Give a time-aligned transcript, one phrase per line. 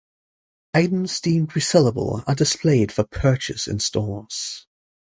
[0.73, 4.65] Items deemed resellable are displayed for purchase in stores.